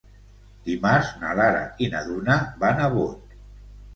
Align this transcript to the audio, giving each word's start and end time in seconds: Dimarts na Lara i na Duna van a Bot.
Dimarts 0.69 1.09
na 1.23 1.35
Lara 1.41 1.59
i 1.87 1.91
na 1.95 2.01
Duna 2.09 2.37
van 2.65 2.81
a 2.87 2.87
Bot. 2.97 3.37